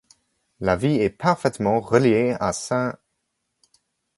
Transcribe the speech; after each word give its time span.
La 0.61 0.75
ville 0.75 0.99
est 0.99 1.11
parfaitement 1.11 1.79
reliée 1.79 2.35
à 2.39 2.53
St. 2.53 2.95